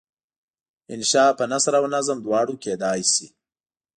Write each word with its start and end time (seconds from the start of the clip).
انشأ 0.93 1.25
په 1.37 1.43
نثر 1.51 1.73
او 1.79 1.85
نظم 1.95 2.17
دواړو 2.25 2.53
کیدای 2.63 3.01
شي. 3.13 3.27